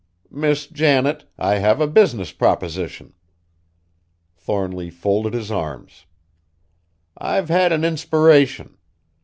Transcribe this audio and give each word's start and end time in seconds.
"Miss 0.31 0.65
Janet, 0.65 1.29
I 1.37 1.57
have 1.59 1.79
a 1.79 1.85
business 1.85 2.31
proposition!" 2.31 3.13
Thornly 4.35 4.89
folded 4.89 5.35
his 5.35 5.51
arms. 5.51 6.07
"I've 7.19 7.49
had 7.49 7.71
an 7.71 7.83
inspiration. 7.83 8.77